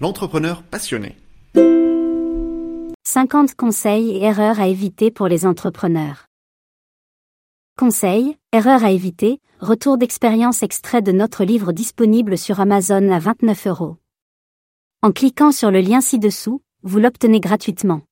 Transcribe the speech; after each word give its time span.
l'entrepreneur 0.00 0.62
passionné. 0.62 1.16
50 3.06 3.54
conseils 3.54 4.10
et 4.10 4.22
erreurs 4.24 4.58
à 4.58 4.66
éviter 4.66 5.10
pour 5.10 5.28
les 5.28 5.46
entrepreneurs. 5.46 6.26
Conseils, 7.78 8.36
erreurs 8.52 8.84
à 8.84 8.90
éviter, 8.90 9.40
retour 9.60 9.98
d'expérience 9.98 10.62
extrait 10.62 11.02
de 11.02 11.12
notre 11.12 11.44
livre 11.44 11.72
disponible 11.72 12.36
sur 12.38 12.60
Amazon 12.60 13.10
à 13.10 13.18
29 13.18 13.66
euros. 13.68 13.96
En 15.02 15.12
cliquant 15.12 15.52
sur 15.52 15.70
le 15.70 15.80
lien 15.80 16.00
ci-dessous, 16.00 16.62
vous 16.82 16.98
l'obtenez 16.98 17.40
gratuitement. 17.40 18.02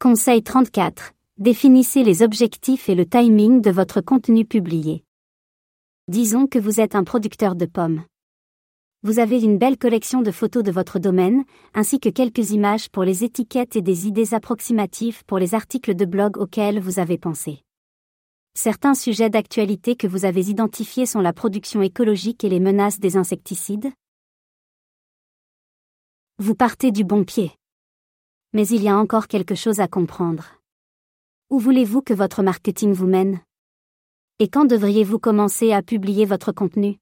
Conseil 0.00 0.42
34. 0.42 1.12
Définissez 1.38 2.02
les 2.02 2.22
objectifs 2.22 2.88
et 2.88 2.94
le 2.94 3.06
timing 3.06 3.60
de 3.60 3.70
votre 3.70 4.00
contenu 4.00 4.44
publié. 4.44 5.04
Disons 6.08 6.46
que 6.46 6.58
vous 6.58 6.80
êtes 6.80 6.94
un 6.94 7.04
producteur 7.04 7.54
de 7.54 7.66
pommes. 7.66 8.04
Vous 9.06 9.20
avez 9.20 9.40
une 9.40 9.56
belle 9.56 9.78
collection 9.78 10.20
de 10.20 10.32
photos 10.32 10.64
de 10.64 10.72
votre 10.72 10.98
domaine, 10.98 11.44
ainsi 11.74 12.00
que 12.00 12.08
quelques 12.08 12.50
images 12.50 12.88
pour 12.88 13.04
les 13.04 13.22
étiquettes 13.22 13.76
et 13.76 13.80
des 13.80 14.08
idées 14.08 14.34
approximatives 14.34 15.24
pour 15.26 15.38
les 15.38 15.54
articles 15.54 15.94
de 15.94 16.04
blog 16.04 16.36
auxquels 16.38 16.80
vous 16.80 16.98
avez 16.98 17.16
pensé. 17.16 17.62
Certains 18.54 18.96
sujets 18.96 19.30
d'actualité 19.30 19.94
que 19.94 20.08
vous 20.08 20.24
avez 20.24 20.50
identifiés 20.50 21.06
sont 21.06 21.20
la 21.20 21.32
production 21.32 21.82
écologique 21.82 22.42
et 22.42 22.48
les 22.48 22.58
menaces 22.58 22.98
des 22.98 23.16
insecticides. 23.16 23.92
Vous 26.40 26.56
partez 26.56 26.90
du 26.90 27.04
bon 27.04 27.22
pied. 27.22 27.52
Mais 28.54 28.66
il 28.66 28.82
y 28.82 28.88
a 28.88 28.96
encore 28.96 29.28
quelque 29.28 29.54
chose 29.54 29.78
à 29.78 29.86
comprendre. 29.86 30.56
Où 31.48 31.60
voulez-vous 31.60 32.02
que 32.02 32.12
votre 32.12 32.42
marketing 32.42 32.92
vous 32.92 33.06
mène? 33.06 33.38
Et 34.40 34.48
quand 34.48 34.64
devriez-vous 34.64 35.20
commencer 35.20 35.70
à 35.70 35.80
publier 35.80 36.24
votre 36.24 36.50
contenu? 36.50 36.98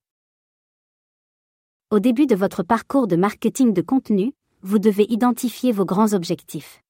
Au 1.94 2.00
début 2.00 2.26
de 2.26 2.34
votre 2.34 2.64
parcours 2.64 3.06
de 3.06 3.14
marketing 3.14 3.72
de 3.72 3.80
contenu, 3.80 4.32
vous 4.62 4.80
devez 4.80 5.06
identifier 5.12 5.70
vos 5.70 5.84
grands 5.84 6.12
objectifs. 6.12 6.82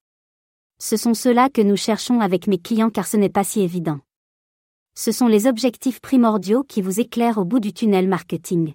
Ce 0.81 0.97
sont 0.97 1.13
ceux-là 1.13 1.51
que 1.51 1.61
nous 1.61 1.77
cherchons 1.77 2.21
avec 2.21 2.47
mes 2.47 2.57
clients 2.57 2.89
car 2.89 3.07
ce 3.07 3.19
n'est 3.19 3.29
pas 3.29 3.45
si 3.45 3.61
évident. 3.61 4.01
Ce 4.95 5.13
sont 5.13 5.27
les 5.27 5.47
objectifs 5.47 6.01
primordiaux 6.01 6.63
qui 6.63 6.81
vous 6.81 7.01
éclairent 7.01 7.37
au 7.37 7.45
bout 7.45 7.61
du 7.61 7.75
tunnel 7.75 8.09
marketing. 8.09 8.73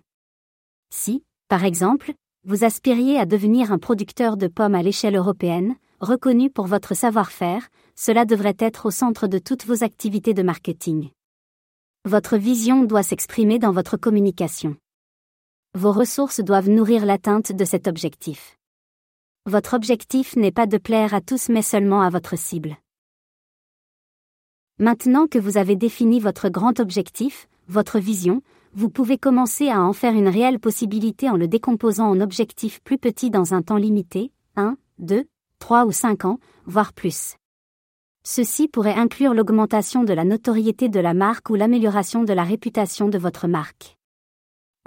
Si, 0.94 1.24
par 1.48 1.66
exemple, 1.66 2.14
vous 2.46 2.64
aspiriez 2.64 3.18
à 3.18 3.26
devenir 3.26 3.72
un 3.72 3.80
producteur 3.80 4.38
de 4.38 4.46
pommes 4.46 4.76
à 4.76 4.84
l'échelle 4.84 5.16
européenne, 5.16 5.78
reconnu 6.00 6.52
pour 6.52 6.68
votre 6.68 6.96
savoir-faire, 6.96 7.70
cela 7.96 8.26
devrait 8.26 8.58
être 8.60 8.86
au 8.86 8.92
centre 8.92 9.26
de 9.26 9.40
toutes 9.40 9.66
vos 9.66 9.84
activités 9.84 10.36
de 10.36 10.44
marketing. 10.44 11.10
Votre 12.06 12.38
vision 12.38 12.84
doit 12.84 13.02
s'exprimer 13.02 13.58
dans 13.58 13.72
votre 13.72 13.98
communication. 13.98 14.78
Vos 15.76 15.92
ressources 15.92 16.40
doivent 16.40 16.68
nourrir 16.68 17.06
l'atteinte 17.06 17.52
de 17.52 17.64
cet 17.64 17.88
objectif. 17.88 18.58
Votre 19.46 19.76
objectif 19.76 20.36
n'est 20.36 20.52
pas 20.52 20.66
de 20.66 20.80
plaire 20.80 21.14
à 21.14 21.22
tous 21.22 21.48
mais 21.48 21.62
seulement 21.62 22.02
à 22.02 22.10
votre 22.10 22.36
cible. 22.36 22.76
Maintenant 24.80 25.28
que 25.28 25.38
vous 25.38 25.58
avez 25.58 25.76
défini 25.76 26.20
votre 26.20 26.50
grand 26.50 26.80
objectif, 26.80 27.48
votre 27.68 28.00
vision, 28.00 28.42
vous 28.74 28.90
pouvez 28.90 29.20
commencer 29.20 29.70
à 29.70 29.84
en 29.84 29.94
faire 29.94 30.14
une 30.14 30.28
réelle 30.28 30.60
possibilité 30.60 31.30
en 31.30 31.38
le 31.38 31.48
décomposant 31.48 32.10
en 32.10 32.20
objectifs 32.20 32.82
plus 32.82 32.98
petits 32.98 33.30
dans 33.30 33.54
un 33.54 33.62
temps 33.62 33.78
limité, 33.78 34.32
1, 34.56 34.76
2, 34.98 35.26
3 35.60 35.86
ou 35.86 35.92
5 35.92 36.26
ans, 36.26 36.40
voire 36.66 36.94
plus. 36.94 37.36
Ceci 38.24 38.68
pourrait 38.68 38.96
inclure 38.96 39.36
l'augmentation 39.36 40.04
de 40.04 40.14
la 40.14 40.24
notoriété 40.24 40.90
de 40.90 41.00
la 41.00 41.14
marque 41.14 41.52
ou 41.52 41.56
l'amélioration 41.56 42.24
de 42.24 42.34
la 42.34 42.44
réputation 42.44 43.08
de 43.08 43.20
votre 43.20 43.48
marque. 43.48 43.99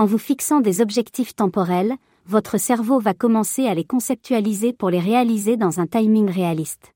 En 0.02 0.04
vous 0.04 0.18
fixant 0.18 0.60
des 0.60 0.80
objectifs 0.80 1.36
temporels, 1.36 1.94
votre 2.26 2.58
cerveau 2.58 2.98
va 2.98 3.14
commencer 3.14 3.68
à 3.68 3.74
les 3.74 3.84
conceptualiser 3.84 4.72
pour 4.72 4.90
les 4.90 4.98
réaliser 4.98 5.56
dans 5.56 5.78
un 5.78 5.86
timing 5.86 6.28
réaliste. 6.28 6.92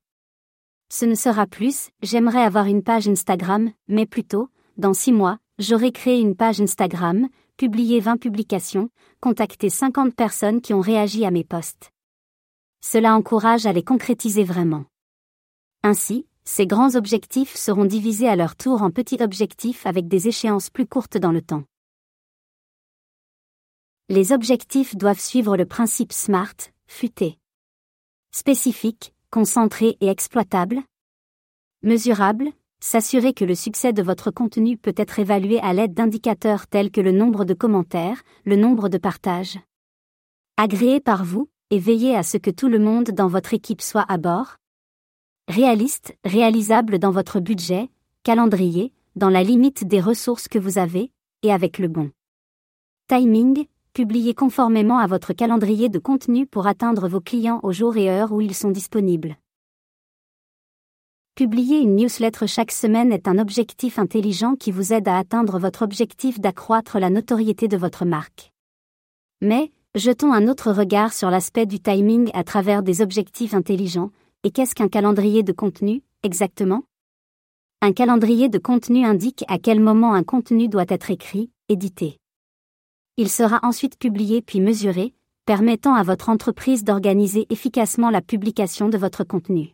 Ce 0.91 1.05
ne 1.05 1.15
sera 1.15 1.47
plus, 1.47 1.91
j'aimerais 2.03 2.43
avoir 2.43 2.65
une 2.65 2.83
page 2.83 3.07
Instagram, 3.07 3.71
mais 3.87 4.05
plutôt, 4.05 4.49
dans 4.75 4.93
six 4.93 5.13
mois, 5.13 5.37
j'aurai 5.57 5.93
créé 5.93 6.19
une 6.19 6.35
page 6.35 6.59
Instagram, 6.59 7.29
publié 7.55 8.01
20 8.01 8.17
publications, 8.17 8.89
contacté 9.21 9.69
50 9.69 10.13
personnes 10.13 10.59
qui 10.59 10.73
ont 10.73 10.81
réagi 10.81 11.23
à 11.23 11.31
mes 11.31 11.45
posts. 11.45 11.91
Cela 12.81 13.15
encourage 13.15 13.65
à 13.65 13.71
les 13.71 13.83
concrétiser 13.83 14.43
vraiment. 14.43 14.83
Ainsi, 15.81 16.25
ces 16.43 16.67
grands 16.67 16.97
objectifs 16.97 17.55
seront 17.55 17.85
divisés 17.85 18.27
à 18.27 18.35
leur 18.35 18.57
tour 18.57 18.81
en 18.81 18.91
petits 18.91 19.23
objectifs 19.23 19.85
avec 19.85 20.09
des 20.09 20.27
échéances 20.27 20.69
plus 20.69 20.87
courtes 20.87 21.17
dans 21.17 21.31
le 21.31 21.41
temps. 21.41 21.63
Les 24.09 24.31
objectifs 24.31 24.95
doivent 24.95 25.19
suivre 25.19 25.57
le 25.57 25.65
principe 25.65 26.13
SMART, 26.13 26.55
futé. 26.87 27.37
Spécifique, 28.31 29.13
concentré 29.31 29.97
et 29.99 30.07
exploitable. 30.07 30.79
Mesurable, 31.83 32.47
s'assurer 32.79 33.33
que 33.33 33.43
le 33.43 33.53
succès 33.53 33.91
de 33.91 34.01
votre 34.01 34.31
contenu 34.31 34.77
peut 34.77 34.93
être 34.95 35.19
évalué 35.19 35.59
à 35.59 35.73
l'aide 35.73 35.93
d'indicateurs 35.93 36.67
tels 36.67 36.89
que 36.89 37.01
le 37.01 37.11
nombre 37.11 37.43
de 37.43 37.53
commentaires, 37.53 38.23
le 38.45 38.55
nombre 38.55 38.87
de 38.87 38.97
partages. 38.97 39.59
Agréé 40.55 41.01
par 41.01 41.25
vous, 41.25 41.49
et 41.69 41.79
veiller 41.79 42.15
à 42.15 42.23
ce 42.23 42.37
que 42.37 42.49
tout 42.49 42.69
le 42.69 42.79
monde 42.79 43.11
dans 43.11 43.27
votre 43.27 43.53
équipe 43.53 43.81
soit 43.81 44.05
à 44.07 44.17
bord 44.17 44.55
réaliste, 45.49 46.15
réalisable 46.23 46.97
dans 46.97 47.11
votre 47.11 47.41
budget, 47.41 47.89
calendrier, 48.23 48.93
dans 49.17 49.29
la 49.29 49.43
limite 49.43 49.85
des 49.85 49.99
ressources 49.99 50.47
que 50.47 50.59
vous 50.59 50.77
avez, 50.77 51.11
et 51.43 51.51
avec 51.51 51.77
le 51.77 51.89
bon 51.89 52.11
timing, 53.09 53.65
publiez 53.97 54.35
conformément 54.35 54.99
à 54.99 55.07
votre 55.07 55.33
calendrier 55.33 55.89
de 55.89 55.97
contenu 55.97 56.45
pour 56.45 56.67
atteindre 56.67 57.07
vos 57.07 57.19
clients 57.19 57.59
au 57.63 57.71
jour 57.71 57.97
et 57.97 58.11
heure 58.11 58.31
où 58.31 58.41
ils 58.41 58.53
sont 58.53 58.69
disponibles. 58.69 59.37
Publier 61.33 61.79
une 61.79 61.95
newsletter 61.95 62.45
chaque 62.45 62.71
semaine 62.71 63.11
est 63.11 63.27
un 63.27 63.39
objectif 63.39 63.97
intelligent 63.97 64.53
qui 64.55 64.69
vous 64.69 64.93
aide 64.93 65.07
à 65.07 65.17
atteindre 65.17 65.57
votre 65.57 65.81
objectif 65.81 66.39
d'accroître 66.39 66.99
la 66.99 67.09
notoriété 67.09 67.67
de 67.67 67.75
votre 67.75 68.05
marque. 68.05 68.51
Mais, 69.41 69.71
jetons 69.95 70.31
un 70.31 70.47
autre 70.47 70.71
regard 70.71 71.11
sur 71.11 71.31
l'aspect 71.31 71.65
du 71.65 71.79
timing 71.79 72.29
à 72.35 72.43
travers 72.43 72.83
des 72.83 73.01
objectifs 73.01 73.55
intelligents, 73.55 74.11
et 74.43 74.51
qu'est-ce 74.51 74.75
qu'un 74.75 74.89
calendrier 74.89 75.41
de 75.41 75.53
contenu, 75.53 76.03
exactement? 76.21 76.83
Un 77.81 77.93
calendrier 77.93 78.47
de 78.47 78.59
contenu 78.59 79.05
indique 79.05 79.43
à 79.47 79.57
quel 79.57 79.79
moment 79.79 80.13
un 80.13 80.23
contenu 80.23 80.67
doit 80.69 80.85
être 80.87 81.09
écrit, 81.09 81.49
édité. 81.67 82.19
Il 83.19 83.29
sera 83.29 83.59
ensuite 83.63 83.97
publié 83.97 84.43
puis 84.43 84.61
mesuré, 84.61 85.15
permettant 85.47 85.95
à 85.95 86.03
votre 86.03 86.29
entreprise 86.29 86.83
d'organiser 86.83 87.47
efficacement 87.49 88.11
la 88.11 88.21
publication 88.21 88.89
de 88.89 88.97
votre 88.99 89.23
contenu. 89.23 89.73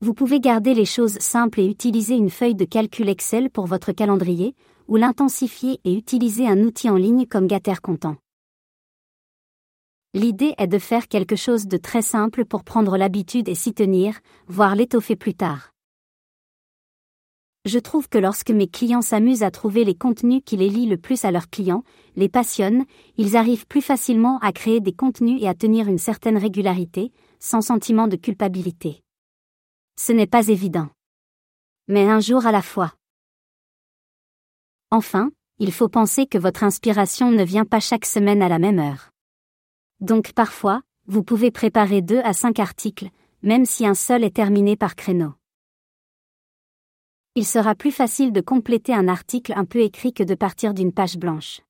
Vous 0.00 0.14
pouvez 0.14 0.40
garder 0.40 0.74
les 0.74 0.84
choses 0.84 1.16
simples 1.20 1.60
et 1.60 1.66
utiliser 1.66 2.16
une 2.16 2.28
feuille 2.28 2.56
de 2.56 2.64
calcul 2.64 3.08
Excel 3.08 3.50
pour 3.50 3.66
votre 3.66 3.92
calendrier, 3.92 4.56
ou 4.88 4.96
l'intensifier 4.96 5.78
et 5.84 5.94
utiliser 5.94 6.48
un 6.48 6.58
outil 6.64 6.90
en 6.90 6.96
ligne 6.96 7.24
comme 7.26 7.46
Gatter 7.46 7.76
Content. 7.80 8.16
L'idée 10.12 10.54
est 10.58 10.66
de 10.66 10.78
faire 10.78 11.06
quelque 11.06 11.36
chose 11.36 11.68
de 11.68 11.76
très 11.76 12.02
simple 12.02 12.44
pour 12.44 12.64
prendre 12.64 12.96
l'habitude 12.96 13.48
et 13.48 13.54
s'y 13.54 13.74
tenir, 13.74 14.18
voire 14.48 14.74
l'étoffer 14.74 15.14
plus 15.14 15.34
tard. 15.34 15.70
Je 17.66 17.78
trouve 17.78 18.08
que 18.08 18.16
lorsque 18.16 18.50
mes 18.50 18.68
clients 18.68 19.02
s'amusent 19.02 19.42
à 19.42 19.50
trouver 19.50 19.84
les 19.84 19.94
contenus 19.94 20.40
qui 20.46 20.56
les 20.56 20.70
lient 20.70 20.86
le 20.86 20.96
plus 20.96 21.26
à 21.26 21.30
leurs 21.30 21.50
clients, 21.50 21.84
les 22.16 22.30
passionnent, 22.30 22.86
ils 23.18 23.36
arrivent 23.36 23.66
plus 23.66 23.82
facilement 23.82 24.38
à 24.38 24.50
créer 24.52 24.80
des 24.80 24.94
contenus 24.94 25.42
et 25.42 25.48
à 25.48 25.54
tenir 25.54 25.86
une 25.86 25.98
certaine 25.98 26.38
régularité, 26.38 27.12
sans 27.38 27.60
sentiment 27.60 28.08
de 28.08 28.16
culpabilité. 28.16 29.02
Ce 29.98 30.12
n'est 30.12 30.26
pas 30.26 30.48
évident. 30.48 30.88
Mais 31.86 32.08
un 32.08 32.20
jour 32.20 32.46
à 32.46 32.52
la 32.52 32.62
fois. 32.62 32.94
Enfin, 34.90 35.30
il 35.58 35.70
faut 35.70 35.90
penser 35.90 36.26
que 36.26 36.38
votre 36.38 36.64
inspiration 36.64 37.30
ne 37.30 37.44
vient 37.44 37.66
pas 37.66 37.80
chaque 37.80 38.06
semaine 38.06 38.40
à 38.40 38.48
la 38.48 38.58
même 38.58 38.78
heure. 38.78 39.10
Donc 40.00 40.32
parfois, 40.32 40.80
vous 41.06 41.22
pouvez 41.22 41.50
préparer 41.50 42.00
deux 42.00 42.20
à 42.20 42.32
cinq 42.32 42.58
articles, 42.58 43.10
même 43.42 43.66
si 43.66 43.86
un 43.86 43.94
seul 43.94 44.24
est 44.24 44.34
terminé 44.34 44.76
par 44.76 44.96
créneau. 44.96 45.34
Il 47.40 47.46
sera 47.46 47.74
plus 47.74 47.90
facile 47.90 48.34
de 48.34 48.42
compléter 48.42 48.92
un 48.92 49.08
article 49.08 49.54
un 49.56 49.64
peu 49.64 49.78
écrit 49.80 50.12
que 50.12 50.22
de 50.22 50.34
partir 50.34 50.74
d'une 50.74 50.92
page 50.92 51.16
blanche. 51.16 51.62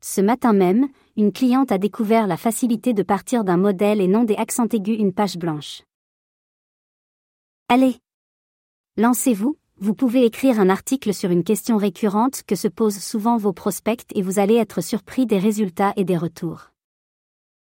Ce 0.00 0.22
matin 0.22 0.54
même, 0.54 0.88
une 1.14 1.30
cliente 1.30 1.70
a 1.72 1.76
découvert 1.76 2.26
la 2.26 2.38
facilité 2.38 2.94
de 2.94 3.02
partir 3.02 3.44
d'un 3.44 3.58
modèle 3.58 4.00
et 4.00 4.08
non 4.08 4.24
des 4.24 4.36
accents 4.36 4.66
aigus 4.72 4.98
une 4.98 5.12
page 5.12 5.36
blanche. 5.36 5.82
Allez 7.68 7.98
Lancez-vous, 8.96 9.58
vous 9.76 9.94
pouvez 9.94 10.24
écrire 10.24 10.58
un 10.58 10.70
article 10.70 11.12
sur 11.12 11.30
une 11.30 11.44
question 11.44 11.76
récurrente 11.76 12.42
que 12.46 12.56
se 12.56 12.66
posent 12.66 13.02
souvent 13.04 13.36
vos 13.36 13.52
prospects 13.52 14.06
et 14.14 14.22
vous 14.22 14.38
allez 14.38 14.54
être 14.54 14.80
surpris 14.80 15.26
des 15.26 15.38
résultats 15.38 15.92
et 15.96 16.04
des 16.04 16.16
retours. 16.16 16.70